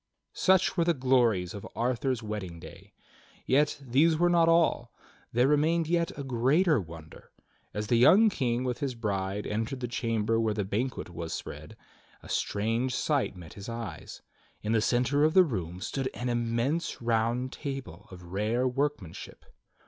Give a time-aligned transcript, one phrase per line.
[0.33, 2.91] Such were the glories of Arthur's wedding day.
[3.45, 4.91] Yet, these were not all.
[5.31, 7.29] There remained yet a greater wonder.
[7.71, 11.77] As the young King with his bride entered the chamber where the banquet was spread,
[12.23, 14.23] a strange sight met his eyes:
[14.63, 19.45] In the centre of the room stood an immense round table of rare workmanship.